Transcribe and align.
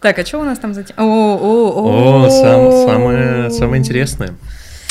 Так, 0.00 0.16
а 0.20 0.24
что 0.24 0.38
у 0.38 0.44
нас 0.44 0.60
там 0.60 0.74
за 0.74 0.84
тема? 0.84 1.02
О, 1.02 1.36
о, 1.36 1.72
О, 1.72 2.26
о, 2.26 2.30
сам- 2.30 2.86
самое, 2.88 3.50
самое 3.50 3.80
интересное. 3.80 4.32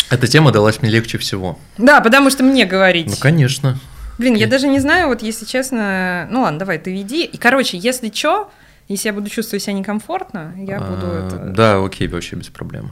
Эта 0.09 0.27
тема 0.27 0.51
далась 0.51 0.81
мне 0.81 0.91
легче 0.91 1.17
всего. 1.17 1.57
Да, 1.77 2.01
потому 2.01 2.29
что 2.29 2.43
мне 2.43 2.65
говорить. 2.65 3.07
Ну, 3.07 3.15
конечно. 3.17 3.79
Блин, 4.17 4.35
я 4.35 4.47
даже 4.47 4.67
не 4.67 4.79
знаю, 4.81 5.07
вот 5.07 5.21
если 5.21 5.45
честно... 5.45 6.27
Ну 6.29 6.41
ладно, 6.41 6.59
давай, 6.59 6.77
ты 6.77 6.91
веди. 6.91 7.23
И, 7.23 7.37
короче, 7.37 7.77
если 7.77 8.11
что, 8.13 8.51
если 8.89 9.07
я 9.07 9.13
буду 9.13 9.29
чувствовать 9.29 9.63
себя 9.63 9.71
некомфортно, 9.75 10.53
я 10.57 10.77
буду 10.81 11.05
А, 11.05 11.25
это... 11.25 11.37
Да, 11.55 11.81
окей, 11.81 12.09
вообще 12.09 12.35
без 12.35 12.49
проблем. 12.49 12.91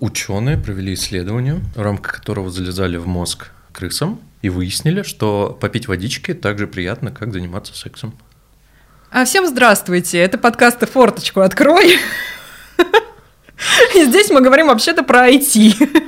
Ученые 0.00 0.56
провели 0.56 0.94
исследование, 0.94 1.60
в 1.74 1.80
рамках 1.80 2.16
которого 2.16 2.50
залезали 2.50 2.96
в 2.96 3.06
мозг 3.06 3.50
крысам 3.72 4.20
и 4.42 4.48
выяснили, 4.48 5.02
что 5.02 5.56
попить 5.60 5.88
водички 5.88 6.34
так 6.34 6.58
же 6.58 6.66
приятно, 6.66 7.10
как 7.10 7.32
заниматься 7.32 7.74
сексом. 7.76 8.16
А 9.10 9.24
всем 9.24 9.46
здравствуйте, 9.46 10.18
это 10.18 10.38
подкасты 10.38 10.86
«Форточку 10.86 11.40
открой». 11.40 11.98
И 13.96 14.04
здесь 14.04 14.30
мы 14.30 14.40
говорим 14.40 14.68
вообще-то 14.68 15.02
про 15.02 15.30
IT. 15.30 16.07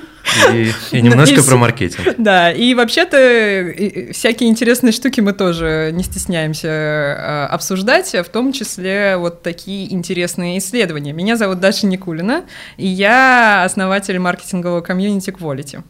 И, 0.52 0.72
и 0.92 1.02
немножко 1.02 1.42
про 1.42 1.56
маркетинг. 1.56 2.14
Да, 2.18 2.52
и 2.52 2.74
вообще-то 2.74 4.12
всякие 4.12 4.48
интересные 4.48 4.92
штуки 4.92 5.20
мы 5.20 5.32
тоже 5.32 5.90
не 5.92 6.04
стесняемся 6.04 6.68
э, 6.68 7.46
обсуждать, 7.50 8.12
в 8.14 8.28
том 8.28 8.52
числе 8.52 9.16
вот 9.16 9.42
такие 9.42 9.92
интересные 9.92 10.58
исследования. 10.58 11.12
Меня 11.12 11.36
зовут 11.36 11.60
Даша 11.60 11.86
Никулина, 11.86 12.44
и 12.76 12.86
я 12.86 13.64
основатель 13.64 14.18
маркетингового 14.18 14.80
комьюнити 14.80 15.30
Quality. 15.30 15.82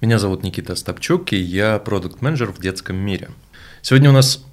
Меня 0.00 0.18
зовут 0.18 0.42
Никита 0.42 0.74
Остапчук, 0.74 1.32
и 1.32 1.36
я 1.36 1.78
продукт-менеджер 1.78 2.52
в 2.52 2.60
детском 2.60 2.96
мире. 2.96 3.30
Сегодня 3.82 4.10
у 4.10 4.12
нас 4.12 4.44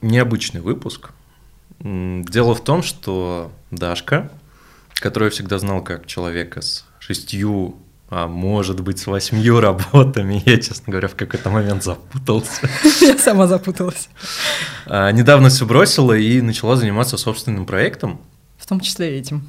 необычный 0.00 0.60
выпуск. 0.60 1.10
Дело 1.78 2.54
в 2.54 2.62
том, 2.62 2.82
что 2.82 3.52
Дашка, 3.70 4.30
которую 4.94 5.28
я 5.28 5.32
всегда 5.32 5.58
знал 5.58 5.82
как 5.82 6.06
человека 6.06 6.60
с 6.60 6.84
шестью, 7.00 7.76
а 8.14 8.26
может 8.26 8.80
быть 8.80 8.98
с 8.98 9.06
восьмью 9.06 9.58
работами, 9.60 10.42
я, 10.44 10.58
честно 10.58 10.90
говоря, 10.90 11.08
в 11.08 11.14
какой-то 11.14 11.48
момент 11.48 11.82
запутался, 11.82 12.68
Я 13.00 13.16
сама 13.18 13.46
запуталась. 13.46 14.08
а, 14.86 15.10
недавно 15.12 15.48
все 15.48 15.64
бросила 15.64 16.12
и 16.12 16.42
начала 16.42 16.76
заниматься 16.76 17.16
собственным 17.16 17.64
проектом, 17.64 18.20
В 18.58 18.66
том 18.66 18.80
числе 18.80 19.18
этим. 19.18 19.48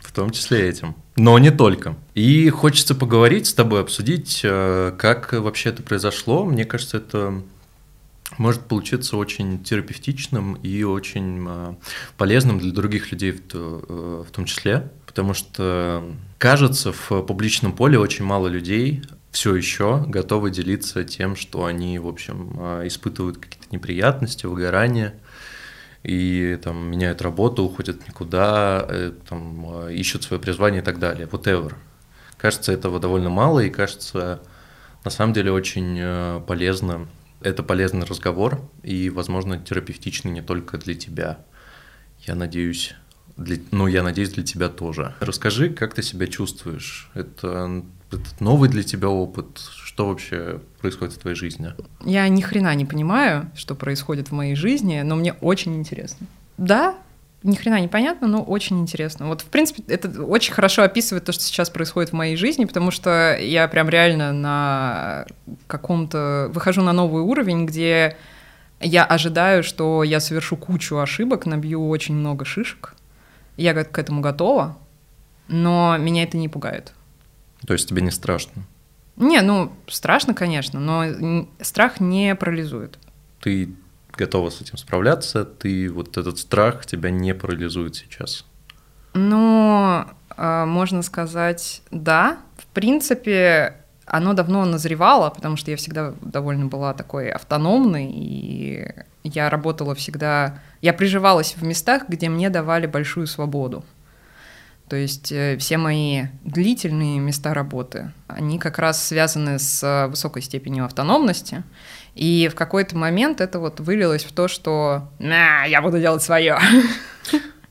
в 0.00 0.12
том 0.12 0.30
числе 0.30 0.66
этим. 0.66 0.96
Но 1.16 1.38
не 1.38 1.50
только. 1.50 1.94
И 2.14 2.48
хочется 2.48 2.94
поговорить 2.94 3.46
с 3.48 3.52
тобой, 3.54 3.82
обсудить, 3.82 4.40
э, 4.42 4.92
как 4.98 5.34
вообще 5.34 5.68
это 5.70 5.82
произошло. 5.82 6.44
Мне 6.46 6.64
кажется, 6.64 6.96
это 6.96 7.42
может 8.38 8.62
получиться 8.62 9.16
очень 9.16 9.62
терапевтичным 9.62 10.54
и 10.54 10.82
очень 10.82 11.46
э, 11.48 11.74
полезным 12.16 12.58
для 12.58 12.72
других 12.72 13.12
людей 13.12 13.32
э, 13.32 14.24
в 14.26 14.30
том 14.30 14.44
числе, 14.44 14.90
потому 15.06 15.32
что 15.34 16.04
кажется, 16.38 16.92
в 16.92 17.22
публичном 17.22 17.72
поле 17.72 17.98
очень 17.98 18.24
мало 18.24 18.48
людей 18.48 19.02
все 19.30 19.54
еще 19.54 20.02
готовы 20.06 20.50
делиться 20.50 21.04
тем, 21.04 21.36
что 21.36 21.66
они, 21.66 21.98
в 21.98 22.08
общем, 22.08 22.54
э, 22.58 22.86
испытывают 22.86 23.38
какие-то 23.38 23.68
неприятности, 23.70 24.46
выгорания, 24.46 25.14
и 26.02 26.58
там 26.62 26.90
меняют 26.90 27.20
работу, 27.20 27.64
уходят 27.64 28.06
никуда, 28.08 28.86
э, 28.88 29.12
там, 29.28 29.86
э, 29.88 29.94
ищут 29.94 30.22
свое 30.22 30.40
призвание 30.40 30.80
и 30.80 30.84
так 30.84 30.98
далее, 30.98 31.26
whatever. 31.26 31.74
Кажется, 32.38 32.72
этого 32.72 33.00
довольно 33.00 33.28
мало, 33.28 33.60
и 33.60 33.70
кажется, 33.70 34.40
на 35.04 35.10
самом 35.10 35.32
деле 35.32 35.52
очень 35.52 35.98
э, 35.98 36.40
полезно. 36.46 37.06
Это 37.40 37.62
полезный 37.62 38.06
разговор 38.06 38.60
и, 38.82 39.10
возможно, 39.10 39.58
терапевтичный 39.58 40.32
не 40.32 40.42
только 40.42 40.78
для 40.78 40.94
тебя. 40.94 41.38
Я 42.20 42.34
надеюсь, 42.34 42.94
для, 43.36 43.58
ну, 43.70 43.86
я 43.86 44.02
надеюсь, 44.02 44.30
для 44.30 44.42
тебя 44.42 44.68
тоже. 44.68 45.14
Расскажи, 45.20 45.68
как 45.68 45.94
ты 45.94 46.02
себя 46.02 46.26
чувствуешь? 46.26 47.10
Это, 47.14 47.84
это 48.10 48.24
новый 48.40 48.68
для 48.68 48.82
тебя 48.82 49.08
опыт? 49.08 49.58
Что 49.84 50.08
вообще 50.08 50.60
происходит 50.80 51.14
в 51.14 51.18
твоей 51.18 51.36
жизни? 51.36 51.72
Я 52.04 52.28
ни 52.28 52.40
хрена 52.40 52.74
не 52.74 52.84
понимаю, 52.84 53.50
что 53.54 53.74
происходит 53.74 54.28
в 54.28 54.32
моей 54.32 54.54
жизни, 54.54 55.02
но 55.02 55.16
мне 55.16 55.34
очень 55.34 55.76
интересно. 55.76 56.26
Да, 56.56 56.96
ни 57.46 57.54
хрена 57.54 57.80
не 57.80 57.88
понятно, 57.88 58.26
но 58.26 58.42
очень 58.42 58.80
интересно. 58.80 59.28
Вот, 59.28 59.42
в 59.42 59.46
принципе, 59.46 59.82
это 59.88 60.22
очень 60.22 60.52
хорошо 60.52 60.82
описывает 60.82 61.24
то, 61.24 61.32
что 61.32 61.42
сейчас 61.44 61.70
происходит 61.70 62.10
в 62.10 62.14
моей 62.14 62.36
жизни, 62.36 62.64
потому 62.64 62.90
что 62.90 63.36
я 63.40 63.68
прям 63.68 63.88
реально 63.88 64.32
на 64.32 65.26
каком-то... 65.66 66.50
Выхожу 66.52 66.82
на 66.82 66.92
новый 66.92 67.22
уровень, 67.22 67.66
где 67.66 68.16
я 68.80 69.04
ожидаю, 69.04 69.62
что 69.62 70.02
я 70.02 70.20
совершу 70.20 70.56
кучу 70.56 70.98
ошибок, 70.98 71.46
набью 71.46 71.88
очень 71.88 72.14
много 72.14 72.44
шишек. 72.44 72.94
Я 73.56 73.72
к 73.84 73.98
этому 73.98 74.20
готова, 74.20 74.76
но 75.48 75.96
меня 75.98 76.24
это 76.24 76.36
не 76.36 76.48
пугает. 76.48 76.92
То 77.66 77.72
есть 77.72 77.88
тебе 77.88 78.02
не 78.02 78.10
страшно? 78.10 78.62
Не, 79.16 79.40
ну, 79.40 79.72
страшно, 79.86 80.34
конечно, 80.34 80.78
но 80.78 81.46
страх 81.60 82.00
не 82.00 82.34
парализует. 82.34 82.98
ты 83.40 83.70
готова 84.16 84.50
с 84.50 84.60
этим 84.60 84.76
справляться, 84.76 85.44
ты 85.44 85.90
вот 85.90 86.16
этот 86.16 86.38
страх 86.38 86.86
тебя 86.86 87.10
не 87.10 87.34
парализует 87.34 87.96
сейчас. 87.96 88.44
Ну, 89.14 90.04
э, 90.36 90.64
можно 90.64 91.02
сказать, 91.02 91.82
да. 91.90 92.38
В 92.56 92.66
принципе, 92.66 93.76
оно 94.04 94.34
давно 94.34 94.64
назревало, 94.64 95.30
потому 95.30 95.56
что 95.56 95.70
я 95.70 95.76
всегда 95.76 96.14
довольно 96.20 96.66
была 96.66 96.94
такой 96.94 97.30
автономной, 97.30 98.10
и 98.12 98.88
я 99.24 99.50
работала 99.50 99.94
всегда... 99.94 100.60
Я 100.80 100.92
приживалась 100.92 101.56
в 101.56 101.62
местах, 101.62 102.04
где 102.08 102.28
мне 102.28 102.50
давали 102.50 102.86
большую 102.86 103.26
свободу. 103.26 103.84
То 104.88 104.94
есть 104.94 105.32
э, 105.32 105.56
все 105.58 105.78
мои 105.78 106.26
длительные 106.44 107.18
места 107.18 107.52
работы, 107.54 108.12
они 108.28 108.60
как 108.60 108.78
раз 108.78 109.04
связаны 109.04 109.58
с 109.58 109.82
э, 109.82 110.06
высокой 110.06 110.42
степенью 110.42 110.84
автономности. 110.84 111.64
И 112.16 112.48
в 112.50 112.54
какой-то 112.54 112.96
момент 112.96 113.42
это 113.42 113.58
вот 113.58 113.78
вылилось 113.78 114.24
в 114.24 114.32
то, 114.32 114.48
что 114.48 115.08
«На, 115.18 115.64
я 115.66 115.82
буду 115.82 115.98
делать 116.00 116.22
свое. 116.22 116.58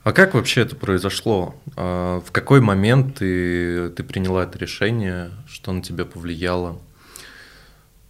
А 0.04 0.12
как 0.12 0.34
вообще 0.34 0.60
это 0.60 0.76
произошло? 0.76 1.56
А, 1.76 2.20
В 2.20 2.30
какой 2.30 2.60
момент 2.60 3.16
ты, 3.16 3.88
ты 3.90 4.04
приняла 4.04 4.44
это 4.44 4.56
решение? 4.56 5.30
Что 5.48 5.72
на 5.72 5.82
тебя 5.82 6.04
повлияло? 6.04 6.78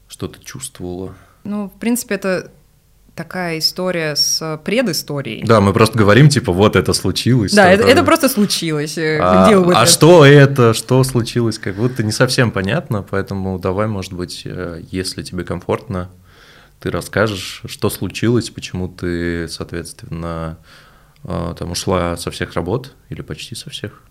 Что 0.09 0.29
ты 0.29 0.39
чувствовала? 0.45 1.15
Ну, 1.45 1.73
в 1.75 1.79
принципе, 1.81 2.17
это 2.17 2.51
такая 3.15 3.59
история 3.59 4.15
с 4.15 4.61
предысторией. 4.63 5.43
Да, 5.43 5.63
мы 5.63 5.73
просто 5.73 5.99
говорим, 5.99 6.29
типа, 6.29 6.53
вот 6.53 6.77
это 6.77 6.93
случилось. 6.93 7.55
Да, 7.55 7.71
это, 7.73 7.85
это 7.85 8.05
просто 8.05 8.29
случилось. 8.29 8.99
э, 8.99 9.19
А, 9.19 9.51
with 9.51 9.73
а 9.75 9.87
что 9.87 10.27
это, 10.27 10.75
что 10.75 11.03
случилось, 11.03 11.59
как 11.59 11.77
будто 11.77 12.03
не 12.03 12.13
совсем 12.13 12.51
понятно, 12.51 13.03
поэтому 13.03 13.59
давай, 13.59 13.87
может 13.87 14.13
быть, 14.13 14.43
э, 14.45 14.83
если 14.91 15.23
тебе 15.23 15.45
комфортно, 15.45 16.11
ты 16.87 16.93
расскажешь, 16.93 17.63
что 17.67 17.91
случилось, 17.91 18.51
почему 18.51 18.87
ты, 18.89 19.49
соответственно, 19.49 20.57
э, 21.25 21.55
там 21.59 21.73
ушла 21.73 22.17
со 22.17 22.31
всех 22.31 22.55
работ 22.55 22.95
или 23.09 23.23
почти 23.23 23.57
со 23.57 23.71
всех? 23.71 24.03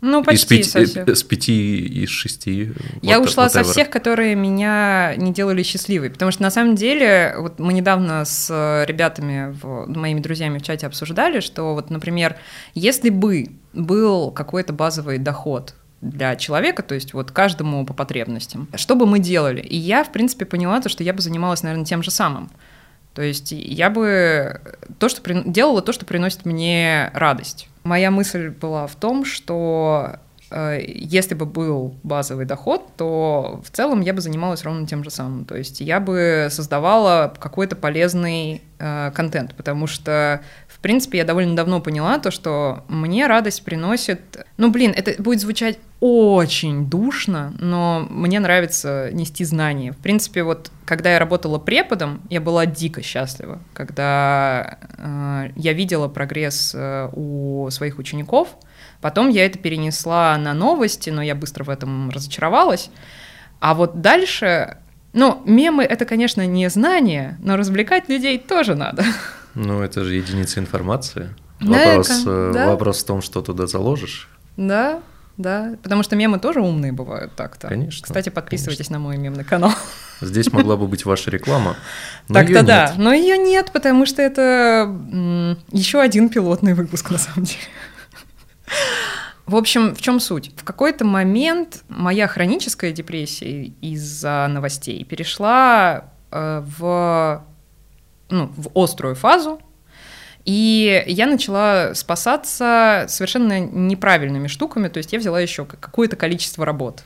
Ну, 0.00 0.24
почти 0.24 0.56
из 0.60 0.66
пяти, 0.66 0.70
со 0.70 0.84
всех. 0.86 1.08
э, 1.08 1.14
с 1.14 1.22
пяти 1.22 1.76
из 2.02 2.08
шести. 2.08 2.72
Я 3.02 3.20
вот- 3.20 3.28
ушла 3.28 3.48
со 3.48 3.60
whatever. 3.60 3.70
всех, 3.70 3.90
которые 3.90 4.34
меня 4.34 5.14
не 5.18 5.32
делали 5.32 5.62
счастливой. 5.62 6.10
Потому 6.10 6.32
что 6.32 6.42
на 6.42 6.50
самом 6.50 6.74
деле, 6.74 7.34
вот 7.38 7.58
мы 7.60 7.72
недавно 7.74 8.24
с 8.24 8.48
э, 8.50 8.86
ребятами, 8.86 9.52
в- 9.62 9.86
моими 9.96 10.18
друзьями 10.20 10.58
в 10.58 10.62
чате 10.62 10.86
обсуждали, 10.88 11.38
что 11.40 11.74
вот, 11.74 11.90
например, 11.90 12.36
если 12.74 13.10
бы 13.10 13.50
был 13.72 14.32
какой-то 14.32 14.72
базовый 14.72 15.18
доход 15.18 15.74
для 16.00 16.36
человека, 16.36 16.82
то 16.82 16.94
есть 16.94 17.12
вот 17.12 17.30
каждому 17.30 17.84
по 17.84 17.92
потребностям, 17.92 18.68
что 18.76 18.96
бы 18.96 19.06
мы 19.06 19.18
делали? 19.18 19.60
И 19.60 19.76
я, 19.76 20.02
в 20.02 20.12
принципе, 20.12 20.46
поняла 20.46 20.80
то, 20.80 20.88
что 20.88 21.04
я 21.04 21.12
бы 21.12 21.20
занималась, 21.20 21.62
наверное, 21.62 21.84
тем 21.84 22.02
же 22.02 22.10
самым. 22.10 22.50
То 23.14 23.22
есть 23.22 23.52
я 23.52 23.90
бы 23.90 24.60
то, 24.98 25.08
что 25.08 25.20
при- 25.20 25.42
делала 25.44 25.82
то, 25.82 25.92
что 25.92 26.06
приносит 26.06 26.46
мне 26.46 27.10
радость. 27.12 27.68
Моя 27.82 28.10
мысль 28.10 28.50
была 28.50 28.86
в 28.86 28.94
том, 28.94 29.24
что 29.24 30.16
э, 30.50 30.80
если 30.86 31.34
бы 31.34 31.44
был 31.44 31.96
базовый 32.02 32.46
доход, 32.46 32.86
то 32.96 33.60
в 33.64 33.70
целом 33.70 34.00
я 34.00 34.14
бы 34.14 34.20
занималась 34.20 34.62
ровно 34.62 34.86
тем 34.86 35.02
же 35.02 35.10
самым. 35.10 35.44
То 35.44 35.56
есть 35.56 35.80
я 35.80 35.98
бы 35.98 36.48
создавала 36.50 37.34
какой-то 37.38 37.74
полезный 37.74 38.62
э, 38.78 39.10
контент, 39.12 39.54
потому 39.56 39.86
что 39.86 40.40
в 40.80 40.82
принципе, 40.82 41.18
я 41.18 41.24
довольно 41.24 41.54
давно 41.54 41.82
поняла 41.82 42.18
то, 42.18 42.30
что 42.30 42.84
мне 42.88 43.26
радость 43.26 43.64
приносит... 43.64 44.46
Ну, 44.56 44.70
блин, 44.70 44.94
это 44.96 45.22
будет 45.22 45.38
звучать 45.38 45.78
очень 46.00 46.86
душно, 46.86 47.52
но 47.58 48.06
мне 48.08 48.40
нравится 48.40 49.10
нести 49.12 49.44
знания. 49.44 49.92
В 49.92 49.98
принципе, 49.98 50.42
вот 50.42 50.72
когда 50.86 51.12
я 51.12 51.18
работала 51.18 51.58
преподом, 51.58 52.22
я 52.30 52.40
была 52.40 52.64
дико 52.64 53.02
счастлива, 53.02 53.60
когда 53.74 54.78
э, 54.96 55.50
я 55.54 55.74
видела 55.74 56.08
прогресс 56.08 56.72
э, 56.74 57.10
у 57.12 57.68
своих 57.68 57.98
учеников. 57.98 58.48
Потом 59.02 59.28
я 59.28 59.44
это 59.44 59.58
перенесла 59.58 60.38
на 60.38 60.54
новости, 60.54 61.10
но 61.10 61.20
я 61.20 61.34
быстро 61.34 61.64
в 61.64 61.68
этом 61.68 62.08
разочаровалась. 62.08 62.88
А 63.60 63.74
вот 63.74 64.00
дальше, 64.00 64.78
ну, 65.12 65.42
мемы 65.44 65.84
это, 65.84 66.06
конечно, 66.06 66.46
не 66.46 66.70
знания, 66.70 67.36
но 67.42 67.58
развлекать 67.58 68.08
людей 68.08 68.38
тоже 68.38 68.74
надо. 68.74 69.04
Ну, 69.54 69.82
это 69.82 70.04
же 70.04 70.14
единица 70.14 70.60
информации. 70.60 71.34
Вопрос, 71.60 72.22
э, 72.26 72.50
да. 72.54 72.68
вопрос 72.68 73.02
в 73.02 73.06
том, 73.06 73.22
что 73.22 73.42
туда 73.42 73.66
заложишь. 73.66 74.28
Да, 74.56 75.02
да, 75.36 75.76
потому 75.82 76.02
что 76.02 76.16
мемы 76.16 76.38
тоже 76.38 76.60
умные 76.60 76.92
бывают 76.92 77.34
так-то. 77.34 77.68
Конечно. 77.68 78.06
Кстати, 78.06 78.28
подписывайтесь 78.28 78.88
конечно. 78.88 78.98
на 78.98 79.04
мой 79.04 79.16
мемный 79.16 79.44
канал. 79.44 79.72
Здесь 80.20 80.52
могла 80.52 80.76
бы 80.76 80.86
быть 80.86 81.04
ваша 81.04 81.30
реклама. 81.30 81.76
Так-то 82.28 82.62
да, 82.62 82.94
но 82.96 83.12
ее 83.12 83.38
нет, 83.38 83.70
потому 83.72 84.06
что 84.06 84.22
это 84.22 84.94
еще 85.72 86.00
один 86.00 86.28
пилотный 86.28 86.74
выпуск 86.74 87.10
на 87.10 87.18
самом 87.18 87.44
деле. 87.44 87.60
В 89.46 89.56
общем, 89.56 89.96
в 89.96 90.00
чем 90.00 90.20
суть? 90.20 90.52
В 90.56 90.62
какой-то 90.62 91.04
момент 91.04 91.82
моя 91.88 92.28
хроническая 92.28 92.92
депрессия 92.92 93.64
из-за 93.80 94.46
новостей 94.48 95.02
перешла 95.04 96.04
э, 96.30 96.62
в 96.78 97.42
ну, 98.30 98.52
в 98.56 98.70
острую 98.74 99.14
фазу, 99.14 99.60
и 100.44 101.04
я 101.06 101.26
начала 101.26 101.94
спасаться 101.94 103.04
совершенно 103.08 103.60
неправильными 103.60 104.46
штуками, 104.46 104.88
то 104.88 104.98
есть 104.98 105.12
я 105.12 105.18
взяла 105.18 105.40
еще 105.40 105.66
какое-то 105.66 106.16
количество 106.16 106.64
работ. 106.64 107.04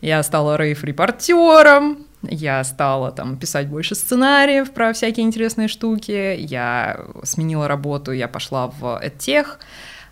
Я 0.00 0.22
стала 0.22 0.56
рейв-репортером, 0.56 2.06
я 2.22 2.62
стала 2.64 3.10
там 3.10 3.38
писать 3.38 3.68
больше 3.68 3.94
сценариев 3.94 4.70
про 4.72 4.92
всякие 4.92 5.24
интересные 5.24 5.68
штуки, 5.68 6.36
я 6.38 7.00
сменила 7.22 7.68
работу, 7.68 8.12
я 8.12 8.28
пошла 8.28 8.68
в 8.68 9.00
EdTech, 9.02 9.46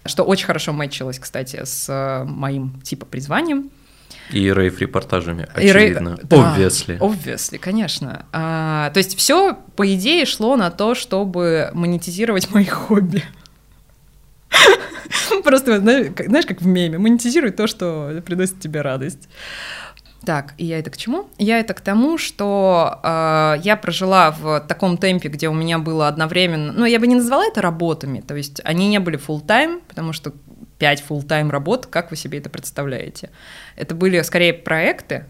что 0.06 0.24
очень 0.24 0.46
хорошо 0.46 0.72
мэчилось, 0.72 1.18
кстати, 1.18 1.60
с 1.64 2.24
моим 2.26 2.80
типа 2.80 3.06
призванием. 3.06 3.70
И 4.30 4.50
рейв-репортажами, 4.50 5.48
очевидно. 5.54 6.18
И 6.22 6.34
рей... 6.34 6.40
Obviously. 6.40 6.98
Да, 6.98 7.04
obviously, 7.04 7.58
конечно. 7.58 8.26
А, 8.32 8.90
то 8.90 8.98
есть 8.98 9.18
все, 9.18 9.58
по 9.76 9.94
идее, 9.94 10.24
шло 10.24 10.56
на 10.56 10.70
то, 10.70 10.94
чтобы 10.94 11.70
монетизировать 11.74 12.50
мои 12.50 12.64
хобби. 12.64 13.24
Просто, 15.44 15.80
знаешь, 15.80 16.46
как 16.46 16.62
в 16.62 16.66
меме, 16.66 16.98
монетизируй 16.98 17.50
то, 17.50 17.66
что 17.66 18.22
приносит 18.24 18.60
тебе 18.60 18.80
радость. 18.80 19.28
Так, 20.24 20.54
и 20.56 20.64
я 20.64 20.78
это 20.78 20.90
к 20.90 20.96
чему? 20.96 21.28
Я 21.38 21.58
это 21.58 21.74
к 21.74 21.80
тому, 21.80 22.16
что 22.16 23.00
э, 23.02 23.56
я 23.64 23.76
прожила 23.76 24.30
в 24.30 24.60
таком 24.60 24.96
темпе, 24.96 25.28
где 25.28 25.48
у 25.48 25.52
меня 25.52 25.78
было 25.78 26.06
одновременно, 26.06 26.72
ну, 26.72 26.84
я 26.84 27.00
бы 27.00 27.08
не 27.08 27.16
назвала 27.16 27.44
это 27.46 27.60
работами, 27.60 28.20
то 28.20 28.36
есть 28.36 28.60
они 28.64 28.88
не 28.88 29.00
были 29.00 29.18
full 29.18 29.44
time, 29.44 29.80
потому 29.88 30.12
что 30.12 30.32
5 30.82 31.04
full-time 31.08 31.48
работ, 31.48 31.86
как 31.86 32.10
вы 32.10 32.16
себе 32.16 32.40
это 32.40 32.50
представляете? 32.50 33.30
Это 33.76 33.94
были 33.94 34.20
скорее 34.22 34.52
проекты, 34.52 35.26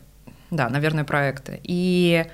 да, 0.51 0.71
наверное, 0.71 1.05
проекты. 1.05 1.61
И 1.63 2.25
э, 2.25 2.33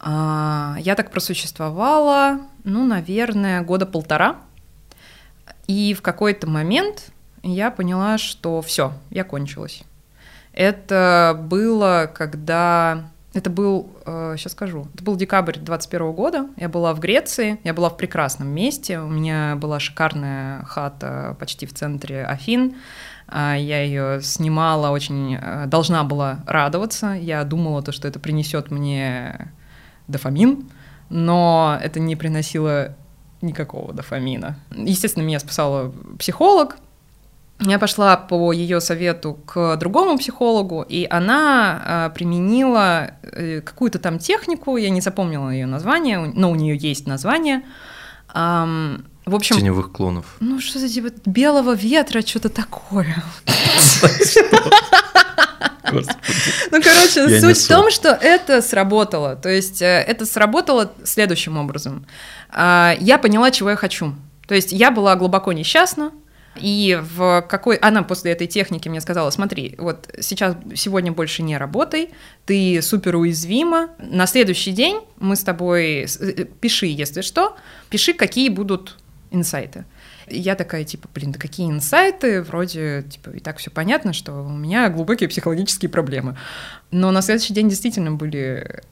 я 0.00 0.94
так 0.96 1.10
просуществовала, 1.10 2.40
ну, 2.64 2.86
наверное, 2.86 3.60
года 3.60 3.84
полтора. 3.84 4.36
И 5.66 5.92
в 5.92 6.00
какой-то 6.00 6.46
момент 6.46 7.10
я 7.42 7.70
поняла, 7.70 8.16
что 8.16 8.62
все, 8.62 8.94
я 9.10 9.24
кончилась. 9.24 9.82
Это 10.54 11.38
было, 11.38 12.10
когда 12.14 13.10
это 13.34 13.50
был, 13.50 13.90
сейчас 14.04 14.46
э, 14.46 14.48
скажу, 14.50 14.86
это 14.94 15.02
был 15.04 15.16
декабрь 15.16 15.58
21 15.58 16.12
года, 16.12 16.48
я 16.56 16.68
была 16.68 16.94
в 16.94 17.00
Греции, 17.00 17.58
я 17.64 17.74
была 17.74 17.90
в 17.90 17.96
прекрасном 17.96 18.48
месте, 18.48 19.00
у 19.00 19.08
меня 19.08 19.56
была 19.56 19.80
шикарная 19.80 20.62
хата 20.64 21.36
почти 21.38 21.66
в 21.66 21.74
центре 21.74 22.24
Афин, 22.24 22.76
а, 23.26 23.56
я 23.56 23.82
ее 23.82 24.22
снимала, 24.22 24.90
очень 24.90 25.34
э, 25.34 25.66
должна 25.66 26.04
была 26.04 26.44
радоваться, 26.46 27.08
я 27.08 27.42
думала 27.44 27.82
то, 27.82 27.90
что 27.90 28.06
это 28.06 28.20
принесет 28.20 28.70
мне 28.70 29.52
дофамин, 30.06 30.70
но 31.08 31.78
это 31.82 31.98
не 32.00 32.16
приносило 32.16 32.94
никакого 33.42 33.92
дофамина. 33.92 34.56
Естественно, 34.70 35.24
меня 35.24 35.40
спасала 35.40 35.92
психолог, 36.18 36.76
я 37.60 37.78
пошла 37.78 38.16
по 38.16 38.52
ее 38.52 38.80
совету 38.80 39.34
к 39.46 39.76
другому 39.76 40.18
психологу, 40.18 40.82
и 40.82 41.06
она 41.08 42.08
э, 42.10 42.14
применила 42.14 43.12
э, 43.22 43.60
какую-то 43.60 43.98
там 43.98 44.18
технику, 44.18 44.76
я 44.76 44.90
не 44.90 45.00
запомнила 45.00 45.50
ее 45.50 45.66
название, 45.66 46.18
но 46.18 46.50
у 46.50 46.54
нее 46.54 46.76
есть 46.76 47.06
название. 47.06 47.62
В 49.26 49.34
общем, 49.34 49.56
теневых 49.56 49.92
клонов. 49.92 50.36
Ну 50.40 50.60
что 50.60 50.78
за 50.78 50.88
типа 50.88 51.08
белого 51.24 51.74
ветра, 51.74 52.20
что-то 52.20 52.48
такое. 52.48 53.22
Ну, 55.92 56.82
короче, 56.82 57.40
суть 57.40 57.58
в 57.58 57.68
том, 57.68 57.90
что 57.90 58.08
это 58.08 58.62
сработало. 58.62 59.36
То 59.36 59.48
есть 59.48 59.80
э, 59.80 60.04
это 60.06 60.26
сработало 60.26 60.92
следующим 61.04 61.56
образом. 61.56 62.06
А, 62.50 62.96
я 62.98 63.18
поняла, 63.18 63.50
чего 63.50 63.70
я 63.70 63.76
хочу. 63.76 64.14
То 64.48 64.54
есть 64.54 64.72
я 64.72 64.90
была 64.90 65.14
глубоко 65.14 65.52
несчастна, 65.52 66.10
и 66.56 67.00
в 67.00 67.42
какой 67.48 67.76
она 67.76 68.02
после 68.02 68.32
этой 68.32 68.46
техники 68.46 68.88
мне 68.88 69.00
сказала, 69.00 69.30
смотри, 69.30 69.74
вот 69.78 70.08
сейчас 70.20 70.56
сегодня 70.74 71.12
больше 71.12 71.42
не 71.42 71.56
работай, 71.56 72.10
ты 72.46 72.80
супер 72.82 73.16
уязвима. 73.16 73.90
На 73.98 74.26
следующий 74.26 74.72
день 74.72 75.00
мы 75.18 75.36
с 75.36 75.42
тобой 75.42 76.06
э, 76.06 76.44
пиши, 76.60 76.86
если 76.86 77.22
что, 77.22 77.56
пиши, 77.90 78.12
какие 78.12 78.48
будут 78.48 78.96
инсайты. 79.30 79.84
Я 80.26 80.54
такая, 80.54 80.84
типа, 80.84 81.08
блин, 81.14 81.32
да 81.32 81.38
какие 81.38 81.68
инсайты? 81.68 82.42
Вроде, 82.42 83.04
типа, 83.10 83.30
и 83.30 83.40
так 83.40 83.58
все 83.58 83.70
понятно, 83.70 84.12
что 84.12 84.32
у 84.32 84.48
меня 84.48 84.88
глубокие 84.88 85.28
психологические 85.28 85.90
проблемы. 85.90 86.38
Но 86.90 87.10
на 87.10 87.20
следующий 87.20 87.52
день 87.52 87.68
действительно 87.68 88.12
были 88.12 88.82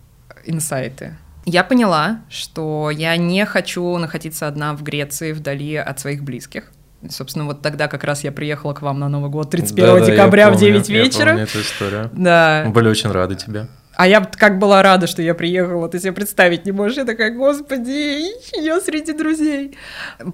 инсайты. 0.44 1.16
Я 1.44 1.64
поняла, 1.64 2.22
что 2.28 2.90
я 2.90 3.16
не 3.16 3.44
хочу 3.46 3.96
находиться 3.96 4.46
одна 4.46 4.74
в 4.74 4.82
Греции 4.82 5.32
вдали 5.32 5.76
от 5.76 5.98
своих 5.98 6.22
близких. 6.22 6.70
Собственно, 7.08 7.46
вот 7.46 7.62
тогда 7.62 7.88
как 7.88 8.04
раз 8.04 8.25
я 8.25 8.32
приехала 8.32 8.75
к 8.75 8.82
вам 8.82 9.00
на 9.00 9.08
Новый 9.08 9.31
год 9.31 9.50
31 9.50 9.87
да, 9.87 10.00
декабря 10.00 10.50
помню, 10.50 10.58
в 10.58 10.60
9 10.60 10.88
вечера. 10.88 11.25
Я 11.25 11.28
помню 11.31 11.44
эту 11.44 11.60
историю. 11.60 12.10
Да. 12.12 12.62
Мы 12.66 12.72
были 12.72 12.88
очень 12.88 13.10
рады 13.10 13.34
тебе. 13.34 13.66
А 13.94 14.06
я 14.06 14.20
как 14.20 14.58
была 14.58 14.82
рада, 14.82 15.06
что 15.06 15.20
я 15.20 15.34
приехала, 15.34 15.88
ты 15.88 15.99
себе 15.99 16.12
представить 16.12 16.64
не 16.64 16.72
можешь. 16.72 16.96
Я 16.96 17.04
такая, 17.04 17.34
господи, 17.34 18.31
я 18.58 18.81
среди 18.81 19.12
друзей. 19.12 19.76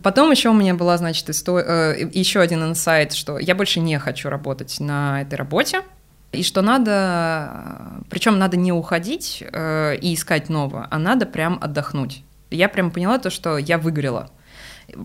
Потом 0.02 0.30
еще 0.30 0.50
у 0.50 0.54
меня 0.54 0.74
была, 0.74 0.96
значит, 0.96 1.28
история, 1.28 1.96
э, 1.96 2.10
еще 2.12 2.40
один 2.40 2.62
инсайт, 2.62 3.12
что 3.12 3.38
я 3.38 3.54
больше 3.54 3.80
не 3.80 3.98
хочу 3.98 4.28
работать 4.28 4.78
на 4.78 5.22
этой 5.22 5.34
работе. 5.34 5.82
И 6.30 6.42
что 6.42 6.60
надо, 6.60 8.02
причем 8.10 8.38
надо 8.38 8.56
не 8.56 8.70
уходить 8.70 9.42
э, 9.50 9.96
и 9.96 10.14
искать 10.14 10.50
новое, 10.50 10.86
а 10.90 10.98
надо 10.98 11.24
прям 11.26 11.58
отдохнуть. 11.60 12.22
Я 12.50 12.68
прям 12.68 12.90
поняла 12.90 13.18
то, 13.18 13.30
что 13.30 13.58
я 13.58 13.78
выгорела. 13.78 14.30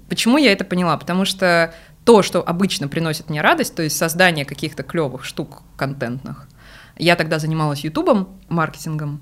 Почему 0.09 0.37
я 0.37 0.51
это 0.51 0.63
поняла? 0.63 0.97
Потому 0.97 1.25
что 1.25 1.73
то, 2.05 2.21
что 2.21 2.41
обычно 2.41 2.87
приносит 2.87 3.29
мне 3.29 3.41
радость, 3.41 3.75
то 3.75 3.83
есть 3.83 3.97
создание 3.97 4.45
каких-то 4.45 4.83
клевых 4.83 5.23
штук 5.25 5.63
контентных, 5.77 6.47
я 6.97 7.15
тогда 7.15 7.39
занималась 7.39 7.83
ютубом, 7.83 8.39
маркетингом, 8.49 9.21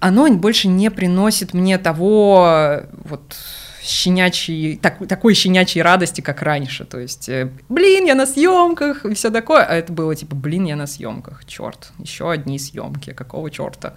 оно 0.00 0.28
больше 0.34 0.68
не 0.68 0.90
приносит 0.90 1.54
мне 1.54 1.78
того 1.78 2.82
вот 3.04 3.36
щенячьей, 3.82 4.76
так, 4.76 5.06
такой 5.08 5.34
щенячьей 5.34 5.82
радости, 5.82 6.20
как 6.20 6.42
раньше. 6.42 6.84
То 6.84 6.98
есть, 6.98 7.28
э, 7.28 7.50
блин, 7.68 8.06
я 8.06 8.14
на 8.14 8.26
съемках 8.26 9.04
и 9.04 9.14
все 9.14 9.30
такое. 9.30 9.62
А 9.64 9.74
это 9.74 9.92
было 9.92 10.14
типа, 10.14 10.36
блин, 10.36 10.64
я 10.64 10.76
на 10.76 10.86
съемках. 10.86 11.44
Черт, 11.44 11.92
еще 11.98 12.30
одни 12.30 12.58
съемки, 12.58 13.12
какого 13.12 13.50
черта. 13.50 13.94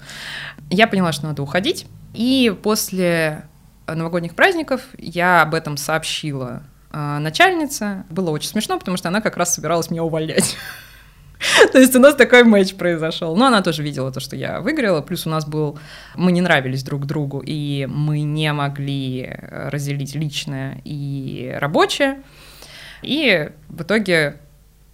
Я 0.69 0.87
поняла, 0.87 1.11
что 1.11 1.27
надо 1.27 1.43
уходить. 1.43 1.87
И 2.13 2.55
после 2.63 3.45
новогодних 3.87 4.35
праздников 4.35 4.81
я 4.97 5.41
об 5.41 5.53
этом 5.53 5.77
сообщила 5.77 6.63
э, 6.91 7.17
начальнице. 7.19 8.03
Было 8.09 8.31
очень 8.31 8.49
смешно, 8.49 8.79
потому 8.79 8.97
что 8.97 9.09
она 9.09 9.21
как 9.21 9.37
раз 9.37 9.53
собиралась 9.53 9.89
меня 9.91 10.03
увольнять. 10.03 10.57
То 11.71 11.79
есть 11.79 11.95
у 11.95 11.99
нас 11.99 12.15
такой 12.15 12.43
матч 12.43 12.75
произошел. 12.75 13.35
Но 13.35 13.47
она 13.47 13.61
тоже 13.61 13.83
видела 13.83 14.11
то, 14.11 14.19
что 14.19 14.35
я 14.35 14.61
выиграла. 14.61 15.01
Плюс 15.01 15.27
у 15.27 15.29
нас 15.29 15.45
был... 15.45 15.77
Мы 16.15 16.31
не 16.31 16.41
нравились 16.41 16.83
друг 16.83 17.05
другу, 17.05 17.41
и 17.45 17.87
мы 17.89 18.21
не 18.21 18.51
могли 18.53 19.37
разделить 19.49 20.15
личное 20.15 20.81
и 20.83 21.55
рабочее. 21.59 22.21
И 23.01 23.51
в 23.67 23.83
итоге 23.83 24.37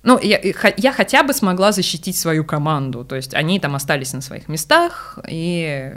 Ну, 0.03 0.19
я, 0.19 0.39
я 0.77 0.91
хотя 0.91 1.23
бы 1.23 1.33
смогла 1.33 1.71
защитить 1.71 2.17
свою 2.17 2.43
команду. 2.43 3.05
То 3.05 3.15
есть 3.15 3.33
они 3.33 3.59
там 3.59 3.75
остались 3.75 4.13
на 4.13 4.21
своих 4.21 4.47
местах 4.47 5.19
и 5.29 5.93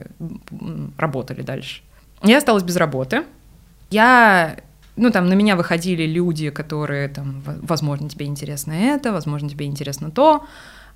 работали 0.98 1.42
дальше. 1.42 1.82
Я 2.22 2.38
осталась 2.38 2.62
без 2.62 2.76
работы. 2.76 3.24
Я 3.90 4.56
ну, 4.96 5.10
там 5.10 5.28
на 5.28 5.34
меня 5.34 5.56
выходили 5.56 6.04
люди, 6.04 6.50
которые 6.50 7.08
там, 7.08 7.42
возможно, 7.44 8.08
тебе 8.08 8.26
интересно 8.26 8.72
это, 8.72 9.12
возможно, 9.12 9.48
тебе 9.48 9.66
интересно 9.66 10.10
то. 10.10 10.44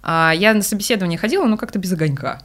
А 0.03 0.33
я 0.35 0.55
на 0.55 0.63
собеседование 0.63 1.19
ходила, 1.19 1.47
но 1.47 1.57
как-то 1.57 1.79
без 1.79 1.93
огонька. 1.93 2.41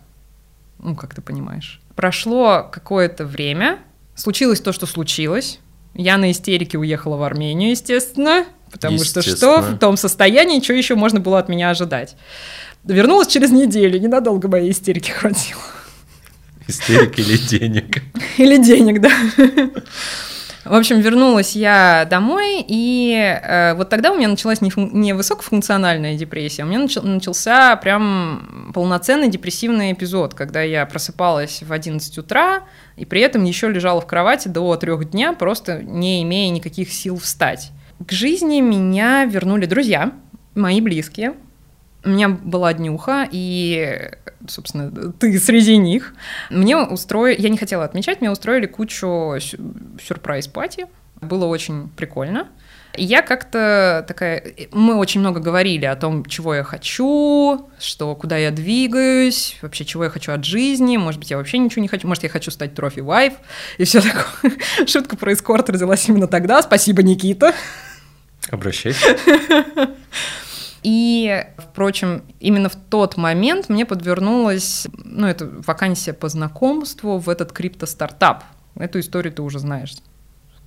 Ну, 0.80 0.96
как 0.96 1.14
ты 1.14 1.22
понимаешь. 1.22 1.80
Прошло 1.96 2.68
какое-то 2.72 3.26
время, 3.26 3.80
случилось 4.16 4.62
то, 4.62 4.74
что 4.74 4.88
случилось. 4.88 5.60
Я 5.94 6.18
на 6.18 6.32
истерике 6.32 6.80
уехала 6.80 7.18
в 7.18 7.24
Армению, 7.24 7.70
естественно, 7.70 8.46
потому 8.72 9.04
что 9.04 9.22
что 9.22 9.62
в 9.62 9.78
том 9.78 9.96
состоянии, 9.96 10.60
что 10.60 10.74
еще 10.74 10.96
можно 10.96 11.20
было 11.20 11.38
от 11.38 11.50
меня 11.50 11.70
ожидать. 11.70 12.16
Вернулась 12.84 13.28
через 13.28 13.52
неделю, 13.52 14.00
ненадолго 14.00 14.48
моей 14.48 14.72
истерики 14.72 15.12
хватило. 15.12 15.62
Истерик 16.68 17.20
или 17.20 17.38
денег? 17.38 18.02
Или 18.38 18.58
денег, 18.58 19.02
да. 19.02 19.12
В 20.66 20.74
общем, 20.74 21.02
вернулась 21.02 21.58
я 21.58 22.08
домой, 22.10 22.64
и 22.66 23.14
э, 23.16 23.74
вот 23.74 23.90
тогда 23.90 24.14
у 24.14 24.18
меня 24.18 24.30
началась 24.30 24.62
не, 24.62 24.70
фун- 24.70 24.92
не 24.94 25.12
высокофункциональная 25.12 26.16
депрессия, 26.16 26.64
у 26.64 26.68
меня 26.68 26.80
нач- 26.80 27.02
начался 27.06 27.76
прям 27.76 28.72
полноценный 28.74 29.28
депрессивный 29.28 29.92
эпизод, 29.92 30.34
когда 30.36 30.62
я 30.62 30.86
просыпалась 30.86 31.64
в 31.64 31.74
11 31.74 32.18
утра, 32.18 32.64
и 32.96 33.04
при 33.04 33.20
этом 33.20 33.44
еще 33.44 33.68
лежала 33.68 34.00
в 34.00 34.08
кровати 34.08 34.48
до 34.48 34.74
трех 34.78 35.10
дня, 35.12 35.34
просто 35.34 35.84
не 35.84 36.24
имея 36.24 36.50
никаких 36.50 36.94
сил 36.94 37.18
встать. 37.18 37.72
К 38.08 38.14
жизни 38.14 38.62
меня 38.62 39.26
вернули 39.26 39.66
друзья, 39.66 40.14
мои 40.56 40.80
близкие, 40.80 41.34
у 42.04 42.10
меня 42.10 42.30
была 42.30 42.74
днюха, 42.74 43.28
и, 43.32 44.12
собственно, 44.48 44.92
ты 45.14 45.40
среди 45.40 45.78
них. 45.78 46.14
Мне 46.50 46.78
устроили, 46.78 47.42
я 47.42 47.50
не 47.50 47.58
хотела 47.58 47.86
отмечать, 47.86 48.22
мне 48.22 48.32
устроили 48.32 48.66
кучу 48.66 49.36
сюрприз-пати. 49.40 50.88
Было 51.22 51.46
очень 51.46 51.90
прикольно. 51.90 52.50
И 52.96 53.04
я 53.04 53.24
как-то 53.24 54.06
такая... 54.08 54.44
Мы 54.72 54.96
очень 54.96 55.20
много 55.22 55.40
говорили 55.40 55.86
о 55.86 55.96
том, 55.96 56.26
чего 56.26 56.54
я 56.54 56.64
хочу, 56.64 57.68
что, 57.80 58.16
куда 58.16 58.38
я 58.38 58.52
двигаюсь, 58.52 59.58
вообще, 59.64 59.84
чего 59.84 60.04
я 60.04 60.10
хочу 60.12 60.32
от 60.32 60.46
жизни. 60.46 60.98
Может 60.98 61.20
быть, 61.20 61.32
я 61.32 61.38
вообще 61.38 61.58
ничего 61.58 61.82
не 61.82 61.88
хочу. 61.88 62.08
Может, 62.08 62.24
я 62.24 62.30
хочу 62.30 62.52
стать 62.52 62.76
трофи-вайф. 62.76 63.34
И 63.80 63.86
все 63.86 64.02
такое. 64.02 64.52
Шутка 64.88 65.18
про 65.18 65.34
эскорт 65.34 65.70
родилась 65.70 66.08
именно 66.08 66.28
тогда. 66.28 66.62
Спасибо, 66.62 67.02
Никита. 67.02 67.54
Обращайся. 68.52 69.18
И, 70.84 71.46
впрочем, 71.58 72.24
именно 72.40 72.70
в 72.70 72.76
тот 72.76 73.18
момент 73.18 73.70
мне 73.70 73.86
подвернулась, 73.86 74.88
ну, 75.04 75.28
это 75.28 75.50
вакансия 75.66 76.14
по 76.14 76.30
знакомству 76.30 77.18
в 77.18 77.30
этот 77.30 77.52
крипто-стартап. 77.52 78.44
Эту 78.76 79.00
историю 79.00 79.34
ты 79.34 79.42
уже 79.42 79.60
знаешь. 79.60 79.96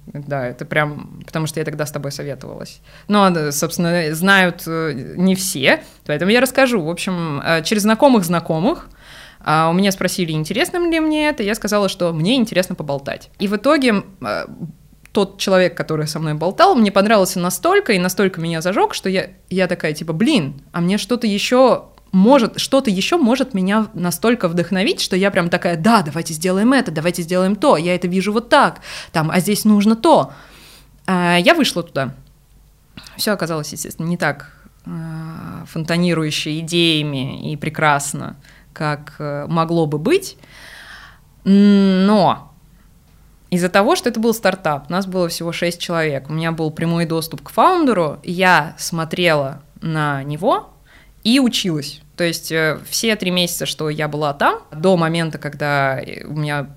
Да, 0.07 0.47
это 0.47 0.65
прям, 0.65 1.21
потому 1.27 1.47
что 1.47 1.61
я 1.61 1.65
тогда 1.65 1.85
с 1.85 1.91
тобой 1.91 2.13
советовалась. 2.13 2.81
Но, 3.09 3.51
собственно, 3.51 4.15
знают 4.15 4.63
э, 4.67 4.93
не 5.17 5.35
все, 5.35 5.83
поэтому 6.07 6.31
я 6.31 6.41
расскажу. 6.41 6.81
В 6.81 6.89
общем, 6.89 7.41
э, 7.45 7.63
через 7.65 7.83
знакомых 7.83 8.25
знакомых 8.25 8.89
а, 9.41 9.69
у 9.71 9.73
меня 9.73 9.93
спросили, 9.93 10.33
интересно 10.33 10.79
ли 10.89 11.01
мне 11.01 11.29
это, 11.29 11.43
я 11.43 11.55
сказала, 11.55 11.89
что 11.89 12.13
мне 12.13 12.37
интересно 12.37 12.75
поболтать. 12.75 13.31
И 13.39 13.49
в 13.49 13.57
итоге 13.57 14.03
э, 14.21 14.47
тот 15.17 15.39
человек, 15.39 15.75
который 15.75 16.07
со 16.07 16.19
мной 16.19 16.35
болтал, 16.35 16.75
мне 16.75 16.93
понравился 16.93 17.41
настолько 17.41 17.95
и 17.95 17.99
настолько 17.99 18.39
меня 18.39 18.61
зажег, 18.61 18.93
что 18.93 19.09
я, 19.09 19.31
я 19.49 19.67
такая, 19.67 19.95
типа, 19.95 20.13
блин, 20.13 20.61
а 20.73 20.83
мне 20.83 20.99
что-то 20.99 21.27
еще 21.27 21.87
может, 22.13 22.61
что-то 22.61 22.91
еще 22.91 23.17
может 23.17 23.55
меня 23.55 23.87
настолько 23.95 24.47
вдохновить, 24.47 25.01
что 25.01 25.17
я 25.17 25.31
прям 25.31 25.49
такая, 25.49 25.79
да, 25.79 26.03
давайте 26.03 26.35
сделаем 26.35 26.75
это, 26.75 26.91
давайте 26.91 27.23
сделаем 27.23 27.57
то, 27.57 27.79
я 27.79 27.95
это 27.95 28.09
вижу 28.09 28.31
вот 28.31 28.51
так, 28.51 28.83
там, 29.11 29.31
а 29.31 29.41
здесь 29.41 29.65
нужно 29.65 29.97
то. 29.97 30.35
А, 31.07 31.39
я 31.39 31.55
вышла 31.55 31.83
туда. 31.83 32.13
Все 33.17 33.31
оказалось, 33.31 33.73
естественно, 33.73 34.07
не 34.07 34.19
так 34.19 34.53
а, 34.85 35.65
фонтанирующе 35.65 36.59
идеями 36.59 37.53
и 37.53 37.57
прекрасно, 37.57 38.37
как 38.75 39.15
а, 39.19 39.47
могло 39.47 39.87
бы 39.87 39.97
быть. 39.97 40.37
Но 41.45 42.53
из-за 43.51 43.69
того, 43.69 43.97
что 43.97 44.09
это 44.09 44.21
был 44.21 44.35
стартап, 44.35 44.91
нас 44.91 45.07
было 45.07 45.29
всего 45.29 45.53
6 45.53 45.81
человек, 45.81 46.29
у 46.29 46.33
меня 46.33 46.53
был 46.53 46.71
прямой 46.71 47.07
доступ 47.07 47.43
к 47.43 47.51
фаундеру, 47.51 48.19
я 48.25 48.75
смотрела 48.79 49.63
на 49.81 50.23
него 50.25 50.71
и 51.23 51.39
училась. 51.39 52.01
То 52.17 52.25
есть 52.25 52.51
э, 52.51 52.79
все 52.89 53.15
три 53.15 53.31
месяца, 53.31 53.67
что 53.67 53.91
я 53.91 54.09
была 54.09 54.33
там, 54.33 54.61
до 54.73 54.97
момента, 54.97 55.39
когда 55.39 56.01
у 56.25 56.35
меня 56.35 56.71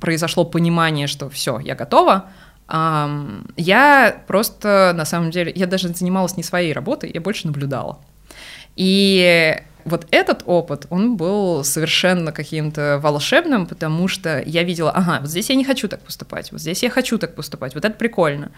произошло 0.00 0.44
понимание, 0.44 1.06
что 1.06 1.30
все, 1.30 1.58
я 1.58 1.74
готова, 1.74 2.26
я 2.68 4.22
просто, 4.26 4.92
на 4.94 5.04
самом 5.04 5.30
деле, 5.30 5.52
я 5.54 5.66
даже 5.66 5.88
занималась 5.88 6.36
не 6.36 6.42
своей 6.42 6.72
работой, 6.72 7.10
я 7.12 7.20
больше 7.20 7.46
наблюдала. 7.46 7.98
И 8.76 9.60
вот 9.84 10.06
этот 10.10 10.42
опыт, 10.46 10.86
он 10.90 11.16
был 11.16 11.64
совершенно 11.64 12.32
каким-то 12.32 12.98
волшебным, 13.02 13.66
потому 13.66 14.08
что 14.08 14.42
я 14.44 14.62
видела, 14.62 14.90
ага, 14.90 15.18
вот 15.20 15.30
здесь 15.30 15.50
я 15.50 15.56
не 15.56 15.64
хочу 15.64 15.88
так 15.88 16.00
поступать, 16.00 16.52
вот 16.52 16.60
здесь 16.60 16.82
я 16.82 16.90
хочу 16.90 17.18
так 17.18 17.34
поступать, 17.34 17.74
вот 17.74 17.84
это 17.84 17.94
прикольно. 17.94 18.52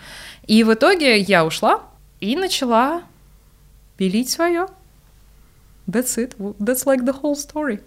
И 0.46 0.62
в 0.64 0.72
итоге 0.72 1.18
я 1.18 1.44
ушла 1.44 1.82
и 2.20 2.36
начала 2.36 3.02
пилить 3.96 4.30
свое. 4.30 4.66
That's 5.86 6.16
it. 6.16 6.34
That's 6.58 6.84
like 6.84 7.04
the 7.04 7.14
whole 7.22 7.34
story. 7.34 7.80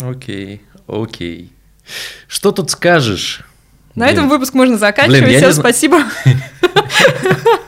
Окей, 0.00 0.62
okay, 0.86 1.02
окей. 1.02 1.44
Okay. 1.44 1.50
Что 2.26 2.52
тут 2.52 2.70
скажешь? 2.70 3.42
На 3.94 4.06
Блин. 4.06 4.18
этом 4.18 4.28
выпуск 4.28 4.54
можно 4.54 4.76
заканчивать. 4.76 5.24
Блин, 5.24 5.38
Всем 5.38 5.52
спасибо. 5.52 6.02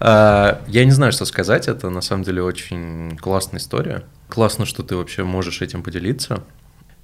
А, 0.00 0.62
я 0.68 0.84
не 0.84 0.90
знаю, 0.90 1.12
что 1.12 1.24
сказать. 1.24 1.68
Это 1.68 1.90
на 1.90 2.00
самом 2.00 2.24
деле 2.24 2.42
очень 2.42 3.16
классная 3.18 3.60
история. 3.60 4.04
Классно, 4.28 4.66
что 4.66 4.82
ты 4.82 4.96
вообще 4.96 5.24
можешь 5.24 5.62
этим 5.62 5.82
поделиться. 5.82 6.42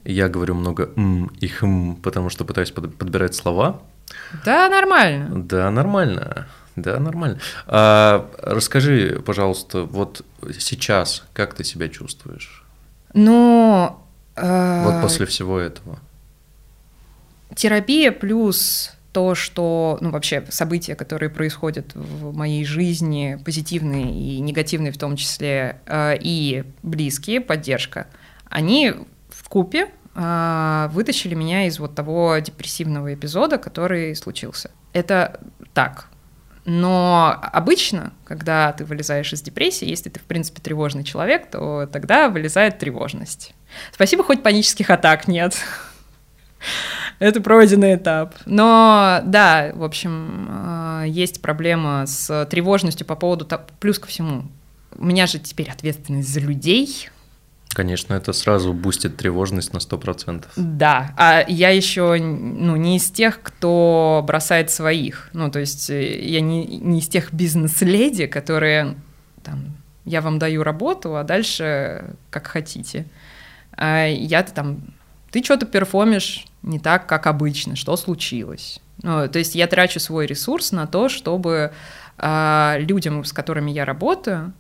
Я 0.05 0.29
говорю 0.29 0.55
много 0.55 0.91
«м» 0.97 1.27
и 1.41 1.47
«хм», 1.47 1.97
потому 1.97 2.31
что 2.31 2.45
пытаюсь 2.45 2.71
подбирать 2.71 3.35
слова. 3.35 3.83
Да, 4.45 4.69
нормально. 4.69 5.43
Да, 5.43 5.71
нормально. 5.71 6.49
Да, 6.77 6.99
нормально. 6.99 7.39
А, 7.67 8.31
расскажи, 8.39 9.21
пожалуйста, 9.25 9.83
вот 9.83 10.25
сейчас 10.59 11.25
как 11.33 11.55
ты 11.55 11.65
себя 11.65 11.89
чувствуешь? 11.89 12.65
Ну... 13.13 13.99
Э... 14.37 14.85
Вот 14.85 15.03
после 15.03 15.27
всего 15.27 15.59
этого. 15.59 15.99
Терапия 17.55 18.13
плюс 18.13 18.93
то, 19.13 19.35
что, 19.35 19.99
ну, 20.01 20.11
вообще 20.11 20.45
события, 20.51 20.95
которые 20.95 21.31
происходят 21.31 21.95
в 21.95 22.35
моей 22.35 22.65
жизни, 22.65 23.39
позитивные 23.45 24.13
и 24.13 24.41
негативные 24.41 24.93
в 24.93 24.99
том 24.99 25.17
числе, 25.17 25.81
э, 25.87 26.17
и 26.21 26.65
близкие, 26.83 27.41
поддержка, 27.41 28.07
они 28.49 28.95
в 29.29 29.49
купе 29.49 29.91
э, 30.15 30.89
вытащили 30.93 31.35
меня 31.35 31.67
из 31.67 31.79
вот 31.79 31.95
того 31.95 32.39
депрессивного 32.39 33.15
эпизода, 33.15 33.59
который 33.59 34.15
случился. 34.15 34.71
Это 34.93 35.41
так. 35.75 36.09
Но 36.65 37.37
обычно, 37.53 38.13
когда 38.25 38.73
ты 38.73 38.85
вылезаешь 38.85 39.33
из 39.33 39.43
депрессии, 39.43 39.89
если 39.89 40.11
ты, 40.11 40.21
в 40.21 40.25
принципе, 40.25 40.61
тревожный 40.61 41.05
человек, 41.05 41.51
то 41.51 41.89
тогда 41.91 42.29
вылезает 42.29 42.79
тревожность. 42.79 43.55
Спасибо, 43.93 44.23
хоть 44.23 44.43
панических 44.43 44.91
атак 44.91 45.27
нет. 45.27 45.57
Это 47.21 47.41
пройденный 47.41 47.95
этап. 47.95 48.35
Но 48.47 49.21
да, 49.25 49.71
в 49.75 49.85
общем, 49.85 50.49
э, 50.51 51.05
есть 51.07 51.41
проблема 51.41 52.07
с 52.07 52.47
тревожностью 52.47 53.07
по 53.07 53.15
поводу... 53.15 53.47
Плюс 53.79 53.99
ко 53.99 54.09
всему, 54.09 54.45
у 54.97 55.05
меня 55.05 55.27
же 55.27 55.39
теперь 55.39 55.71
ответственность 55.71 56.33
за 56.33 56.41
людей, 56.41 57.09
Конечно, 57.73 58.15
это 58.15 58.33
сразу 58.33 58.73
бустит 58.73 59.17
тревожность 59.17 59.73
на 59.73 59.79
100%. 59.79 60.47
Да, 60.57 61.15
а 61.17 61.45
я 61.47 61.71
еще 61.71 62.17
ну, 62.19 62.75
не 62.75 62.97
из 62.97 63.11
тех, 63.13 63.41
кто 63.41 64.25
бросает 64.27 64.73
своих. 64.73 65.31
Ну, 65.33 65.53
то 65.53 65.61
есть 65.61 65.89
э, 65.89 66.21
я 66.21 66.41
не, 66.41 66.67
не 66.67 66.99
из 66.99 67.07
тех 67.07 67.33
бизнес-леди, 67.33 68.27
которые 68.27 68.97
там, 69.45 69.77
я 70.05 70.21
вам 70.21 70.41
даю 70.41 70.65
работу, 70.65 71.17
а 71.17 71.23
дальше 71.23 72.17
как 72.31 72.49
хотите. 72.49 73.07
А 73.73 74.07
я-то 74.09 74.53
там 74.53 74.81
ты 75.31 75.41
что-то 75.45 75.65
перформишь 75.65 76.47
не 76.63 76.79
так, 76.79 77.07
как 77.07 77.27
обычно, 77.27 77.77
что 77.77 77.97
случилось. 77.97 78.81
Ну, 79.03 79.29
то 79.29 79.39
есть 79.39 79.55
я 79.55 79.67
трачу 79.67 79.99
свой 80.01 80.27
ресурс 80.27 80.73
на 80.73 80.87
то, 80.87 81.09
чтобы 81.09 81.73
э, 82.19 82.77
людям, 82.81 83.25
с 83.25 83.33
которыми 83.33 83.71
я 83.71 83.85
работаю, 83.85 84.53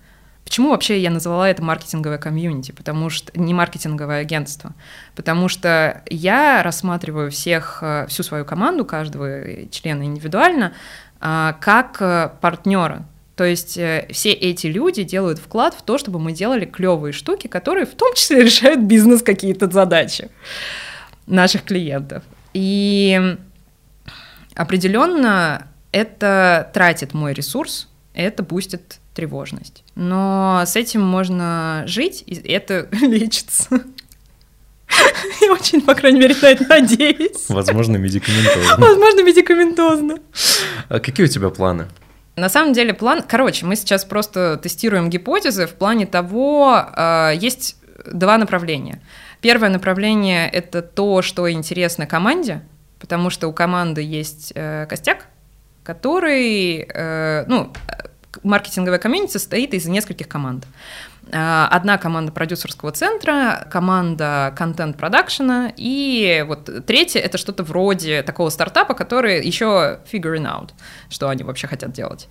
Почему 0.51 0.71
вообще 0.71 1.01
я 1.01 1.11
назвала 1.11 1.49
это 1.49 1.63
маркетинговое 1.63 2.19
комьюнити? 2.19 2.73
Потому 2.73 3.09
что 3.09 3.31
не 3.39 3.55
маркетинговое 3.55 4.21
агентство. 4.21 4.73
Потому 5.15 5.47
что 5.47 6.03
я 6.11 6.65
рассматриваю 6.65 7.31
всех, 7.31 7.79
а, 7.83 8.07
всю 8.09 8.25
свою 8.25 8.45
команду, 8.45 8.85
каждого 8.85 9.69
члена 9.71 10.03
индивидуально, 10.03 10.73
а, 11.21 11.53
как 11.61 12.41
партнера. 12.41 13.07
То 13.37 13.45
есть 13.45 13.79
э, 13.79 14.09
все 14.11 14.33
эти 14.33 14.67
люди 14.67 15.05
делают 15.05 15.39
вклад 15.39 15.73
в 15.73 15.83
то, 15.83 15.99
чтобы 15.99 16.19
мы 16.19 16.33
делали 16.33 16.65
клевые 16.65 17.13
штуки, 17.13 17.47
которые 17.47 17.87
в 17.87 17.95
том 17.95 18.13
числе 18.15 18.43
решают 18.45 18.81
бизнес 18.81 19.23
какие-то 19.23 19.71
задачи 19.71 20.31
наших 21.31 21.65
клиентов. 21.65 22.23
И 22.53 23.37
определенно 24.55 25.69
это 25.93 26.71
тратит 26.75 27.15
мой 27.15 27.33
ресурс, 27.33 27.89
это 28.15 28.43
бустит 28.43 28.99
тревожность. 29.15 29.85
Но 29.95 30.63
с 30.67 30.77
этим 30.77 31.03
можно 31.03 31.85
жить, 31.87 32.23
и 32.27 32.35
это 32.35 32.89
лечится. 33.01 33.69
Я 35.41 35.53
очень, 35.53 35.81
по 35.81 35.95
крайней 35.95 36.19
мере, 36.19 36.35
на 36.43 36.47
это 36.47 36.67
надеюсь. 36.69 37.49
Возможно, 37.49 37.97
медикаментозно. 37.97 38.77
Возможно, 38.77 39.23
медикаментозно. 39.23 40.19
А 40.89 40.99
какие 40.99 41.27
у 41.27 41.29
тебя 41.29 41.51
планы? 41.51 41.87
На 42.37 42.49
самом 42.49 42.73
деле 42.73 42.93
план... 42.93 43.23
Короче, 43.27 43.67
мы 43.67 43.77
сейчас 43.77 44.05
просто 44.05 44.59
тестируем 44.63 45.09
гипотезы 45.09 45.67
в 45.67 45.75
плане 45.75 46.07
того, 46.07 46.85
э, 46.97 47.33
есть 47.37 47.77
два 48.11 48.39
направления. 48.39 49.01
Первое 49.41 49.71
направление— 49.71 50.49
это 50.53 50.83
то, 50.83 51.23
что 51.23 51.51
интересно 51.51 52.07
команде, 52.07 52.63
потому 52.99 53.31
что 53.31 53.49
у 53.49 53.53
команды 53.53 54.03
есть 54.03 54.53
э, 54.55 54.87
костяк, 54.87 55.27
который, 55.83 56.87
э, 56.93 57.45
ну, 57.47 57.73
маркетинговая 58.43 58.99
комьюнити 58.99 59.33
состоит 59.33 59.75
из 59.75 59.87
нескольких 59.87 60.29
команд. 60.29 60.67
Э, 61.33 61.67
одна 61.71 61.99
команда 61.99 62.33
продюсерского 62.33 62.93
центра, 62.93 63.67
команда 63.71 64.53
контент-продакшена, 64.57 65.73
и 65.77 66.45
вот 66.47 66.87
третья— 66.87 67.21
это 67.21 67.39
что-то 67.39 67.63
вроде 67.63 68.23
такого 68.23 68.49
стартапа, 68.51 68.95
который 68.95 69.45
еще 69.45 70.01
figuring 70.11 70.47
out, 70.47 70.71
что 71.09 71.29
они 71.29 71.45
вообще 71.45 71.67
хотят 71.67 71.93
делать. 71.93 72.29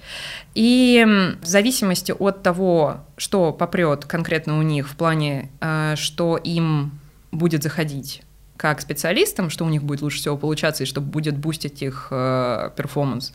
И 0.53 1.05
в 1.41 1.45
зависимости 1.45 2.13
от 2.17 2.43
того, 2.43 2.97
что 3.17 3.53
попрет 3.53 4.05
конкретно 4.05 4.59
у 4.59 4.61
них 4.63 4.89
в 4.89 4.95
плане, 4.95 5.49
э, 5.61 5.95
что 5.95 6.37
им 6.37 6.99
будет 7.31 7.63
заходить 7.63 8.23
как 8.57 8.81
специалистам, 8.81 9.49
что 9.49 9.63
у 9.63 9.69
них 9.69 9.83
будет 9.83 10.01
лучше 10.01 10.17
всего 10.17 10.35
получаться 10.35 10.83
и 10.83 10.85
что 10.85 10.99
будет 10.99 11.37
бустить 11.37 11.81
их 11.81 12.09
э, 12.11 12.71
перформанс, 12.75 13.31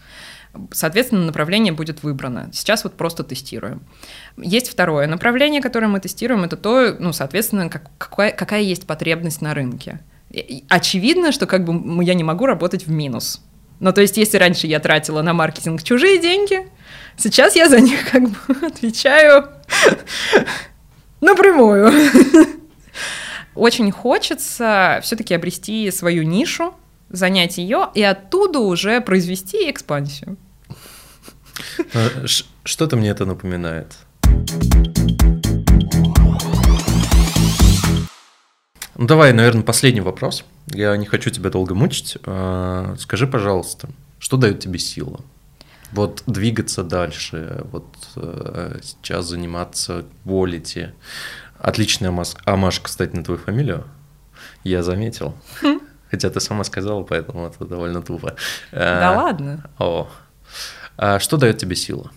соответственно, 0.70 1.26
направление 1.26 1.72
будет 1.72 2.02
выбрано. 2.02 2.50
Сейчас 2.52 2.84
вот 2.84 2.96
просто 2.96 3.24
тестируем. 3.24 3.82
Есть 4.36 4.68
второе 4.68 5.06
направление, 5.06 5.60
которое 5.60 5.88
мы 5.88 6.00
тестируем, 6.00 6.44
это 6.44 6.56
то, 6.56 6.96
ну, 6.98 7.12
соответственно, 7.12 7.68
как, 7.68 7.90
какая, 7.98 8.32
какая 8.32 8.62
есть 8.62 8.86
потребность 8.86 9.40
на 9.40 9.54
рынке. 9.54 10.00
Очевидно, 10.68 11.32
что 11.32 11.46
как 11.46 11.64
бы 11.64 12.02
я 12.04 12.14
не 12.14 12.24
могу 12.24 12.46
работать 12.46 12.86
в 12.86 12.90
минус. 12.90 13.40
Ну, 13.80 13.92
то 13.92 14.00
есть, 14.00 14.16
если 14.16 14.38
раньше 14.38 14.66
я 14.66 14.80
тратила 14.80 15.22
на 15.22 15.32
маркетинг 15.32 15.82
чужие 15.82 16.18
деньги, 16.18 16.66
сейчас 17.16 17.56
я 17.56 17.68
за 17.68 17.80
них 17.80 18.10
как 18.10 18.22
бы 18.22 18.36
отвечаю 18.66 19.48
напрямую. 21.20 21.92
Очень 23.54 23.90
хочется 23.92 25.00
все-таки 25.02 25.34
обрести 25.34 25.90
свою 25.90 26.24
нишу, 26.24 26.74
занять 27.08 27.58
ее 27.58 27.88
и 27.94 28.02
оттуда 28.02 28.58
уже 28.60 29.00
произвести 29.00 29.70
экспансию. 29.70 30.36
А, 31.94 32.08
что-то 32.64 32.96
мне 32.96 33.10
это 33.10 33.24
напоминает. 33.24 33.96
Ну 38.96 39.06
давай, 39.06 39.32
наверное, 39.32 39.62
последний 39.62 40.00
вопрос. 40.00 40.44
Я 40.66 40.96
не 40.96 41.06
хочу 41.06 41.30
тебя 41.30 41.50
долго 41.50 41.74
мучить. 41.74 42.16
А, 42.26 42.94
скажи, 42.98 43.26
пожалуйста, 43.26 43.88
что 44.18 44.36
дает 44.36 44.60
тебе 44.60 44.78
сила? 44.78 45.20
Вот 45.92 46.22
двигаться 46.26 46.82
дальше, 46.82 47.64
вот 47.70 47.86
э, 48.16 48.80
сейчас 48.82 49.26
заниматься 49.26 50.04
quality. 50.24 50.92
Отличная 51.58 52.12
амаш, 52.46 52.80
кстати, 52.80 53.14
на 53.14 53.22
твою 53.22 53.38
фамилию. 53.38 53.84
Я 54.64 54.82
заметил. 54.82 55.36
Хм. 55.62 55.78
Хотя 56.10 56.30
ты 56.30 56.40
сама 56.40 56.64
сказала, 56.64 57.02
поэтому 57.02 57.46
это 57.46 57.64
довольно 57.64 58.02
тупо. 58.02 58.34
Да 58.72 59.12
а, 59.12 59.22
ладно. 59.24 59.70
О. 59.78 60.08
А 60.96 61.18
что 61.18 61.36
дает 61.36 61.58
тебе 61.58 61.76
силу? 61.76 62.10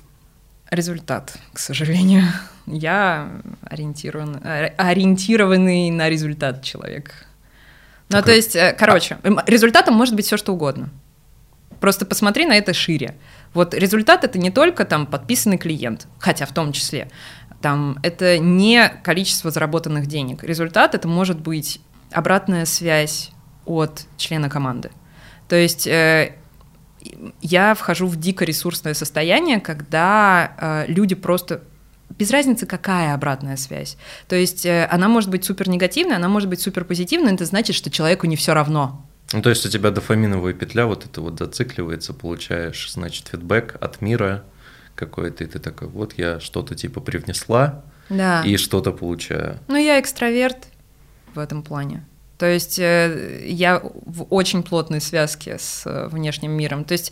Результат, 0.69 1.37
к 1.53 1.59
сожалению. 1.59 2.23
Я 2.65 3.31
ориентирован, 3.61 4.41
ориентированный 4.77 5.89
на 5.91 6.09
результат 6.09 6.63
человек. 6.63 7.27
Ну, 8.09 8.21
то 8.21 8.31
есть, 8.31 8.55
э, 8.55 8.75
короче, 8.77 9.17
а... 9.23 9.43
результатом 9.47 9.95
может 9.95 10.15
быть 10.15 10.25
все 10.25 10.37
что 10.37 10.53
угодно. 10.53 10.89
Просто 11.79 12.05
посмотри 12.05 12.45
на 12.45 12.55
это 12.57 12.73
шире. 12.73 13.15
Вот 13.53 13.73
результат 13.73 14.23
это 14.23 14.39
не 14.39 14.49
только 14.51 14.85
там 14.85 15.05
подписанный 15.05 15.57
клиент, 15.57 16.07
хотя 16.19 16.45
в 16.45 16.53
том 16.53 16.71
числе. 16.71 17.09
Там 17.61 17.97
это 18.03 18.37
не 18.37 18.89
количество 19.03 19.51
заработанных 19.51 20.07
денег. 20.07 20.43
Результат 20.43 20.95
это 20.95 21.07
может 21.07 21.39
быть 21.39 21.81
обратная 22.11 22.65
связь 22.65 23.31
от 23.65 24.05
члена 24.17 24.49
команды. 24.49 24.91
То 25.47 25.55
есть 25.55 25.87
э, 25.87 26.35
я 27.41 27.73
вхожу 27.73 28.07
в 28.07 28.15
дико 28.17 28.45
ресурсное 28.45 28.93
состояние, 28.93 29.59
когда 29.59 30.85
э, 30.87 30.91
люди 30.91 31.15
просто 31.15 31.61
без 32.17 32.31
разницы, 32.31 32.65
какая 32.65 33.13
обратная 33.13 33.57
связь. 33.57 33.97
То 34.27 34.35
есть 34.35 34.65
э, 34.65 34.87
она 34.91 35.07
может 35.07 35.29
быть 35.29 35.43
супер 35.43 35.69
негативная, 35.69 36.17
она 36.17 36.29
может 36.29 36.49
быть 36.49 36.61
супер 36.61 36.85
позитивная, 36.85 37.33
это 37.33 37.45
значит, 37.45 37.75
что 37.75 37.89
человеку 37.89 38.27
не 38.27 38.35
все 38.35 38.53
равно. 38.53 39.05
Ну, 39.33 39.41
то 39.41 39.49
есть 39.49 39.65
у 39.65 39.69
тебя 39.69 39.91
дофаминовая 39.91 40.53
петля 40.53 40.85
вот 40.85 41.05
это 41.05 41.21
вот 41.21 41.37
зацикливается, 41.37 42.13
получаешь, 42.13 42.91
значит, 42.91 43.27
фидбэк 43.27 43.75
от 43.81 44.01
мира 44.01 44.45
какой-то, 44.95 45.43
и 45.43 45.47
ты 45.47 45.59
такой, 45.59 45.89
вот 45.89 46.13
я 46.17 46.39
что-то 46.39 46.75
типа 46.75 47.01
привнесла, 47.01 47.83
да. 48.09 48.41
и 48.43 48.57
что-то 48.57 48.91
получаю. 48.91 49.59
Ну, 49.67 49.75
я 49.75 49.99
экстраверт 49.99 50.67
в 51.35 51.39
этом 51.39 51.61
плане. 51.61 52.05
То 52.37 52.45
есть 52.45 52.77
э, 52.77 53.41
я 53.45 53.81
в 53.83 54.27
очень 54.29 54.63
плотной 54.63 55.01
связке 55.01 55.57
с 55.59 55.83
э, 55.85 56.07
внешним 56.07 56.51
миром. 56.51 56.83
То 56.83 56.93
есть 56.93 57.11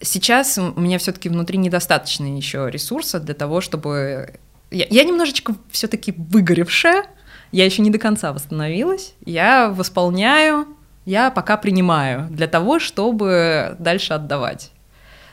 сейчас 0.00 0.58
у 0.58 0.80
меня 0.80 0.98
все-таки 0.98 1.28
внутри 1.28 1.58
недостаточно 1.58 2.36
еще 2.36 2.68
ресурса 2.70 3.20
для 3.20 3.34
того, 3.34 3.60
чтобы... 3.60 4.40
Я, 4.70 4.86
я 4.90 5.04
немножечко 5.04 5.54
все-таки 5.70 6.12
выгоревшая, 6.16 7.06
я 7.52 7.64
еще 7.64 7.82
не 7.82 7.90
до 7.90 7.98
конца 7.98 8.32
восстановилась, 8.32 9.14
я 9.24 9.68
восполняю, 9.68 10.66
я 11.04 11.30
пока 11.30 11.56
принимаю 11.56 12.26
для 12.30 12.48
того, 12.48 12.80
чтобы 12.80 13.76
дальше 13.78 14.14
отдавать. 14.14 14.72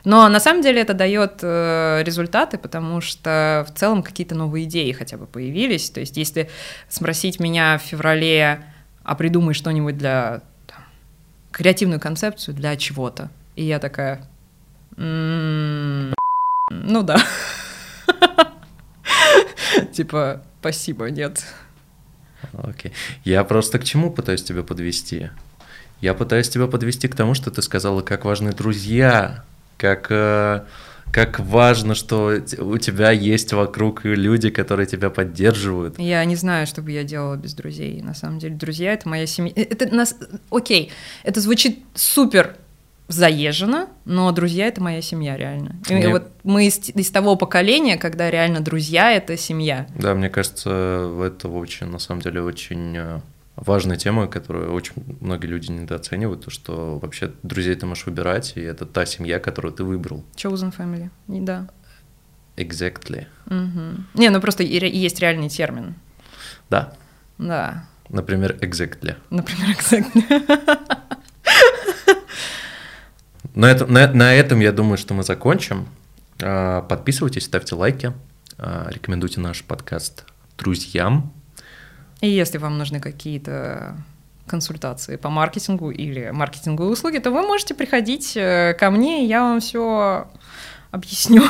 Но 0.05 0.27
на 0.27 0.39
самом 0.39 0.61
деле 0.61 0.81
это 0.81 0.93
дает 0.93 1.39
э, 1.41 2.03
результаты, 2.03 2.57
потому 2.57 3.01
что 3.01 3.65
в 3.67 3.77
целом 3.77 4.03
какие-то 4.03 4.35
новые 4.35 4.65
идеи 4.65 4.91
хотя 4.91 5.17
бы 5.17 5.25
появились. 5.25 5.89
То 5.89 6.01
есть 6.01 6.17
если 6.17 6.49
спросить 6.89 7.39
меня 7.39 7.79
в 7.79 7.81
феврале, 7.81 8.65
а 9.03 9.15
придумай 9.15 9.53
что-нибудь 9.53 9.97
для 9.97 10.41
там, 10.67 10.83
креативную 11.51 11.99
концепцию 11.99 12.55
для 12.55 12.75
чего-то. 12.75 13.29
И 13.55 13.63
я 13.63 13.79
такая, 13.79 14.27
ну 14.97 16.13
да. 17.03 17.17
Типа, 19.91 20.41
спасибо, 20.59 21.09
нет. 21.09 21.45
Окей. 22.53 22.93
Я 23.23 23.43
просто 23.43 23.79
к 23.79 23.83
чему 23.83 24.11
пытаюсь 24.11 24.43
тебя 24.43 24.63
подвести? 24.63 25.29
Я 26.01 26.13
пытаюсь 26.13 26.49
тебя 26.49 26.67
подвести 26.67 27.07
к 27.07 27.15
тому, 27.15 27.33
что 27.33 27.51
ты 27.51 27.61
сказала, 27.61 28.01
как 28.01 28.25
важны 28.25 28.51
друзья, 28.51 29.45
как 29.77 30.07
э, 30.09 30.63
как 31.13 31.39
важно, 31.39 31.93
что 31.93 32.41
у 32.57 32.77
тебя 32.79 33.11
есть 33.11 33.53
вокруг 33.53 34.03
люди, 34.03 34.49
которые 34.49 34.87
тебя 34.87 35.11
поддерживают. 35.11 35.99
Я 35.99 36.25
не 36.25 36.35
знаю, 36.35 36.65
что 36.65 36.81
бы 36.81 36.91
я 36.91 37.03
делала 37.03 37.35
без 37.35 37.53
друзей. 37.53 38.01
На 38.01 38.15
самом 38.15 38.39
деле, 38.39 38.55
друзья— 38.55 38.93
это 38.93 39.07
моя 39.07 39.27
семья. 39.27 39.53
Э, 39.55 39.61
это 39.61 39.93
нас... 39.93 40.15
Окей, 40.49 40.91
это 41.23 41.39
звучит 41.39 41.79
супер 41.93 42.55
заезжено, 43.09 43.89
но 44.05 44.31
друзья— 44.31 44.67
это 44.69 44.81
моя 44.81 45.03
семья, 45.03 45.37
реально. 45.37 45.75
Мне... 45.87 46.03
И 46.03 46.07
вот 46.07 46.31
мы 46.43 46.65
из, 46.65 46.79
из 46.89 47.11
того 47.11 47.35
поколения, 47.35 47.97
когда 47.97 48.31
реально 48.31 48.61
друзья— 48.61 49.11
это 49.13 49.37
семья. 49.37 49.85
Да, 49.95 50.15
мне 50.15 50.29
кажется, 50.29 51.13
это 51.23 51.47
очень, 51.47 51.87
на 51.87 51.99
самом 51.99 52.21
деле, 52.21 52.41
очень 52.41 52.97
э, 52.97 53.19
важная 53.55 53.97
тема, 53.97 54.27
которую 54.27 54.73
очень 54.73 54.93
многие 55.21 55.47
люди 55.47 55.71
недооценивают, 55.71 56.45
то 56.45 56.51
что 56.51 56.99
вообще 56.99 57.31
друзей 57.43 57.75
ты 57.75 57.85
можешь 57.85 58.05
выбирать, 58.05 58.53
и 58.55 58.61
это 58.61 58.85
та 58.85 59.05
семья, 59.05 59.39
которую 59.39 59.73
ты 59.73 59.83
выбрал. 59.83 60.23
Chosen 60.35 60.75
family, 60.75 61.09
и 61.27 61.39
да. 61.39 61.69
Exactly. 62.55 63.25
Угу. 63.47 64.03
Не, 64.19 64.29
ну 64.29 64.39
просто 64.39 64.63
есть 64.63 65.19
реальный 65.19 65.49
термин. 65.49 65.95
Да. 66.69 66.93
Да. 67.37 67.87
Например, 68.09 68.57
exactly. 68.61 69.15
Например, 69.29 69.69
exactly. 69.69 70.79
На, 73.55 73.67
это, 73.69 73.85
на, 73.85 74.11
на 74.11 74.33
этом 74.33 74.59
я 74.61 74.71
думаю, 74.71 74.97
что 74.97 75.13
мы 75.13 75.23
закончим. 75.23 75.87
А, 76.41 76.81
подписывайтесь, 76.81 77.45
ставьте 77.45 77.75
лайки, 77.75 78.13
а, 78.57 78.87
рекомендуйте 78.89 79.39
наш 79.39 79.63
подкаст 79.63 80.25
друзьям. 80.57 81.31
И 82.23 82.29
если 82.29 82.57
вам 82.57 82.77
нужны 82.77 83.01
какие-то 83.01 83.97
консультации 84.47 85.17
по 85.17 85.29
маркетингу 85.29 85.91
или 85.91 86.29
маркетинговые 86.29 86.93
услуги, 86.93 87.17
то 87.17 87.31
вы 87.31 87.41
можете 87.41 87.73
приходить 87.73 88.37
э, 88.37 88.73
ко 88.79 88.91
мне, 88.91 89.25
и 89.25 89.27
я 89.27 89.41
вам 89.41 89.59
все 89.59 90.25
объясню. 90.91 91.43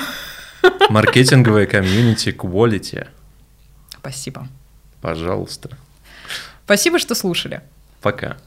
Маркетинговая 0.89 1.67
комьюнити 1.67 2.29
Quality. 2.29 3.07
Спасибо. 3.99 4.47
Пожалуйста. 4.99 5.69
Спасибо, 6.65 6.97
что 6.97 7.13
слушали. 7.13 7.61
Пока. 8.01 8.37